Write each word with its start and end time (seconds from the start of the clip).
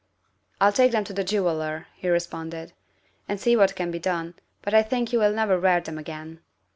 "I'll 0.59 0.71
take 0.71 0.93
them 0.93 1.03
to 1.03 1.21
a 1.21 1.23
jeweller," 1.23 1.85
he 1.93 2.09
responded," 2.09 2.73
and 3.29 3.39
see 3.39 3.55
what 3.55 3.75
can 3.75 3.91
be 3.91 3.99
done, 3.99 4.33
but 4.63 4.73
I 4.73 4.81
think 4.81 5.13
you 5.13 5.19
will 5.19 5.31
never 5.31 5.59
wear 5.59 5.79
them 5.79 5.99
again. 5.99 6.39